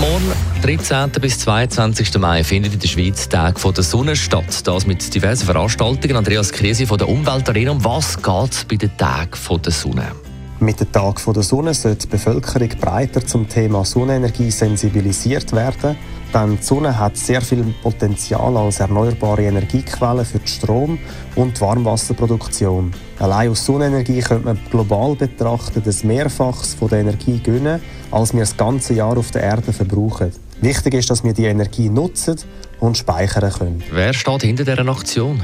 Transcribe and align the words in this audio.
morgen, 0.00 0.32
13. 0.62 1.10
bis 1.20 1.38
22. 1.40 2.18
Mai, 2.18 2.42
findet 2.42 2.72
in 2.72 2.80
der 2.80 2.88
Schweiz 2.88 3.28
Tag 3.28 3.60
von 3.60 3.74
der 3.74 3.84
Sonne 3.84 4.16
statt. 4.16 4.66
Das 4.66 4.86
mit 4.86 5.14
diversen 5.14 5.44
Veranstaltungen. 5.44 6.16
Andreas 6.16 6.52
Krise 6.52 6.86
von 6.86 6.96
der 6.96 7.08
Umweltarena. 7.08 7.70
Um 7.70 7.84
was 7.84 8.16
geht 8.16 8.52
es 8.52 8.64
bei 8.64 8.76
den 8.76 8.96
Tag 8.96 9.36
von 9.36 9.60
der 9.60 9.72
Sonne? 9.72 10.12
Mit 10.58 10.80
dem 10.80 10.90
Tag 10.90 11.20
der 11.24 11.42
Sonne 11.42 11.74
sollte 11.74 12.06
die 12.06 12.12
Bevölkerung 12.12 12.68
breiter 12.80 13.24
zum 13.26 13.48
Thema 13.48 13.84
Sonnenenergie 13.84 14.50
sensibilisiert 14.50 15.52
werden. 15.52 15.96
Denn 16.32 16.56
die 16.56 16.62
Sonne 16.62 16.96
hat 16.96 17.16
sehr 17.16 17.40
viel 17.40 17.64
Potenzial 17.82 18.56
als 18.56 18.78
erneuerbare 18.78 19.42
Energiequelle 19.42 20.24
für 20.24 20.38
die 20.38 20.48
Strom- 20.48 20.98
und 21.34 21.56
die 21.56 21.60
Warmwasserproduktion. 21.60 22.92
Allein 23.18 23.50
aus 23.50 23.66
Sonnenenergie 23.66 24.20
könnte 24.20 24.44
man 24.44 24.58
global 24.70 25.16
betrachten 25.16 25.82
das 25.84 26.04
Mehrfaches 26.04 26.74
von 26.74 26.88
der 26.88 27.00
Energie 27.00 27.40
gewinnen, 27.40 27.80
als 28.12 28.32
wir 28.32 28.40
das 28.40 28.56
ganze 28.56 28.94
Jahr 28.94 29.18
auf 29.18 29.32
der 29.32 29.42
Erde 29.42 29.72
verbrauchen. 29.72 30.30
Wichtig 30.60 30.94
ist, 30.94 31.10
dass 31.10 31.24
wir 31.24 31.32
die 31.32 31.46
Energie 31.46 31.88
nutzen 31.88 32.36
und 32.78 32.96
speichern 32.96 33.50
können. 33.52 33.82
Wer 33.90 34.12
steht 34.12 34.42
hinter 34.42 34.64
dieser 34.64 34.88
Aktion? 34.88 35.40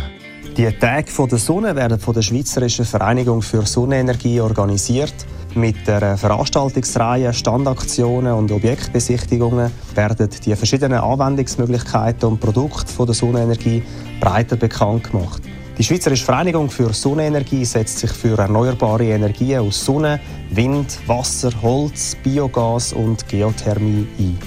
Die 0.56 0.70
Tage 0.70 1.10
der 1.28 1.38
Sonne 1.38 1.74
werden 1.74 1.98
von 1.98 2.14
der 2.14 2.23
Schweizerischen 2.23 2.84
Vereinigung 2.84 3.42
für 3.42 3.66
Sonnenenergie 3.66 4.40
organisiert. 4.40 5.14
Mit 5.56 5.87
der 5.87 6.19
Veranstaltungsreihe, 6.19 7.32
Standaktionen 7.32 8.35
und 8.35 8.52
Objektbesichtigungen 8.52 9.71
werden 9.95 10.29
die 10.45 10.54
verschiedenen 10.54 10.98
Anwendungsmöglichkeiten 10.98 12.29
und 12.29 12.40
Produkte 12.40 13.07
der 13.07 13.15
Sonnenenergie 13.15 13.82
breiter 14.21 14.57
bekannt 14.57 15.10
gemacht. 15.10 15.40
Die 15.79 15.82
Schweizerische 15.82 16.26
Vereinigung 16.26 16.68
für 16.68 16.93
Sonnenenergie 16.93 17.65
setzt 17.65 18.01
sich 18.01 18.10
für 18.10 18.38
erneuerbare 18.38 19.07
Energien 19.07 19.60
aus 19.60 19.82
Sonne, 19.82 20.21
Wind, 20.51 20.98
Wasser, 21.07 21.51
Holz, 21.63 22.15
Biogas 22.23 22.93
und 22.93 23.26
Geothermie 23.26 24.07
ein. 24.18 24.38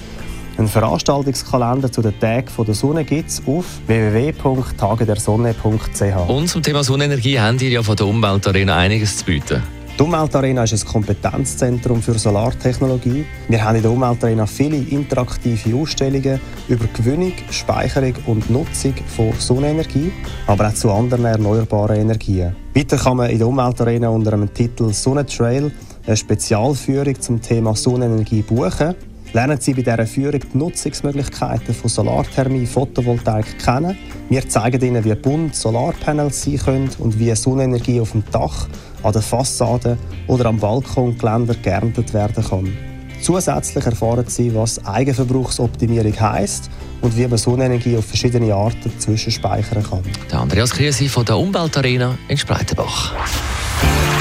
Ein 0.60 0.68
Veranstaltungskalender 0.68 1.92
zu 1.92 2.04
den 2.04 2.20
Tagen 2.20 2.66
der 2.68 2.76
Sonne 2.76 3.04
gibt 3.04 3.30
es 3.30 3.42
auf 3.48 3.66
www.tagedersonne.ch. 3.88 6.28
Und 6.28 6.50
zum 6.50 6.62
Thema 6.62 6.84
Sonnenenergie 6.84 7.40
haben 7.40 7.58
ihr 7.58 7.70
ja 7.70 7.82
von 7.82 7.96
der 7.96 8.06
Umweltarena 8.06 8.78
einiges 8.78 9.18
zu 9.18 9.26
bieten. 9.26 9.79
Die 10.00 10.03
Umweltarena 10.05 10.64
ist 10.64 10.72
ein 10.72 10.88
Kompetenzzentrum 10.88 12.02
für 12.02 12.17
Solartechnologie. 12.17 13.25
Wir 13.50 13.61
haben 13.61 13.75
in 13.75 13.81
der 13.81 13.92
Umweltarena 13.92 14.45
viele 14.45 14.78
interaktive 14.78 15.75
Ausstellungen 15.75 16.39
über 16.69 16.86
Gewinnung, 16.95 17.33
Speicherung 17.52 18.14
und 18.25 18.50
Nutzung 18.50 18.94
von 19.14 19.33
Sonnenenergie, 19.38 20.14
aber 20.47 20.70
auch 20.70 20.73
zu 20.73 20.89
anderen 20.89 21.25
erneuerbaren 21.25 21.97
Energien. 21.97 22.55
Weiter 22.73 22.95
kann 22.95 23.17
man 23.17 23.30
in 23.30 23.39
der 23.39 23.47
Umweltarena 23.50 24.08
unter 24.08 24.31
dem 24.31 24.53
Titel 24.53 24.94
Sonnentrail 24.94 25.70
eine 26.08 26.16
Spezialführung 26.16 27.20
zum 27.20 27.42
Thema 27.42 27.75
Sonnenenergie 27.75 28.42
buchen. 28.42 28.95
Lernen 29.32 29.62
Sie 29.62 29.76
bei 29.76 29.84
dieser 29.84 30.08
Führung 30.08 30.40
die 30.40 30.58
Nutzungsmöglichkeiten 30.58 31.76
von 31.76 31.90
Solarthermie, 31.90 32.66
Photovoltaik 32.66 33.60
kennen. 33.60 33.96
Wir 34.28 34.48
zeigen 34.50 34.82
Ihnen, 34.82 35.04
wie 35.04 35.14
bunt 35.14 35.56
Solarpanels 35.56 36.44
sein 36.44 36.58
können 36.58 36.90
und 36.98 37.20
wie 37.20 37.36
Sonnenenergie 37.36 38.02
auf 38.02 38.12
dem 38.14 38.24
Dach, 38.32 38.68
an 39.04 39.14
der 39.14 39.22
Fassade 39.22 40.00
oder 40.28 40.46
am 40.48 40.58
Balkongeländer 40.58 41.54
geerntet 41.54 42.12
werden 42.12 42.44
kann. 42.44 42.74
Zusätzlich 43.22 43.86
erfahren 43.86 44.26
Sie, 44.28 44.54
was 44.56 44.84
Eigenverbrauchsoptimierung 44.84 46.20
heisst 46.20 46.72
und 47.02 47.16
wie 47.16 47.28
man 47.28 47.38
Sonnenenergie 47.38 47.98
auf 47.98 48.06
verschiedene 48.06 48.54
Arten 48.54 48.92
zwischenspeichern 48.98 49.84
kann. 49.84 50.02
Der 50.32 50.39
Andreas 50.39 50.72
Krise 50.72 51.08
von 51.08 51.26
der 51.26 51.38
Umweltarena 51.38 52.18
in 52.30 52.38
Spreitenbach. 52.38 53.14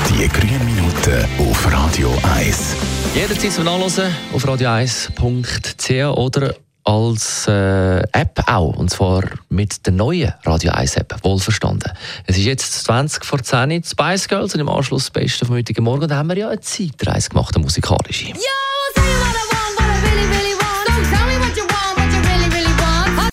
Die 0.08 0.26
grünen 0.26 0.64
Minuten 0.64 1.26
auf 1.38 1.70
Radio 1.70 2.10
1. 2.36 2.76
Jederzeit 3.14 3.52
zum 3.52 3.64
Nachlesen 3.64 4.14
auf 4.32 4.42
radio1.ch 4.42 6.16
oder 6.16 6.54
als 6.84 7.46
äh, 7.46 7.98
App 8.12 8.42
auch. 8.46 8.74
Und 8.74 8.90
zwar 8.90 9.24
mit 9.50 9.84
der 9.84 9.92
neuen 9.92 10.32
Radio 10.44 10.72
1 10.72 10.96
App. 10.96 11.14
Wohlverstanden. 11.22 11.92
Es 12.26 12.38
ist 12.38 12.46
jetzt 12.46 12.84
20 12.84 13.22
vor 13.22 13.42
10 13.42 13.70
Uhr, 13.70 13.82
Spice 13.84 14.28
Girls 14.28 14.54
und 14.54 14.60
im 14.60 14.70
Anschluss 14.70 15.04
das 15.04 15.10
Beste 15.10 15.44
vom 15.44 15.56
heutigen 15.56 15.84
Morgen. 15.84 16.08
Da 16.08 16.16
haben 16.16 16.28
wir 16.30 16.38
ja 16.38 16.48
eine 16.48 16.60
Zeitreise 16.60 17.28
gemacht, 17.28 17.54
eine 17.54 17.64
musikalische. 17.64 18.28
Yo, 18.28 18.32
I'll 18.32 18.94
tell 18.94 19.04
you 19.04 19.18
what 19.20 19.34
I 19.34 19.44
want, 19.52 19.78
what 19.78 19.86
I 19.86 20.00
really, 20.08 20.26
really 20.34 20.54
want. 20.54 20.88
Don't 20.88 21.04
tell 21.10 21.26
me 21.26 21.38
what 21.38 21.54
you 21.54 21.64
want, 21.64 21.98
what 21.98 22.10
you 22.12 22.20
really, 22.30 22.48
really 22.50 22.74
want. 22.78 23.32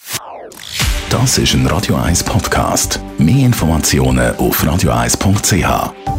Das 1.10 1.38
ist 1.38 1.54
ein 1.54 1.66
Radio 1.68 1.96
1 1.96 2.24
Podcast. 2.26 3.00
Mehr 3.18 3.46
Informationen 3.46 4.36
auf 4.36 4.62
radio1.ch. 4.62 6.15